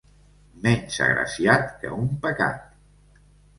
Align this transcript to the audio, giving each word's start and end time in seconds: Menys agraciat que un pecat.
Menys 0.63 0.97
agraciat 1.09 1.69
que 1.85 1.93
un 2.01 2.11
pecat. 2.27 2.69